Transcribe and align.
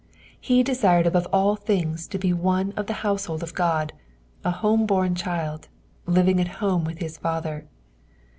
He 0.39 0.63
desired, 0.63 1.05
above 1.05 1.27
all 1.31 1.55
things 1.55 2.07
to 2.07 2.17
be 2.17 2.33
one 2.33 2.71
of 2.71 2.87
the 2.87 2.93
household 3.05 3.43
of 3.43 3.53
Qod, 3.53 3.91
a 4.43 4.49
home 4.49 4.87
bom 4.87 5.13
child, 5.13 5.67
living 6.07 6.39
at 6.41 6.57
home 6.57 6.85
vith 6.85 6.97
his 6.97 7.19
father. 7.19 7.67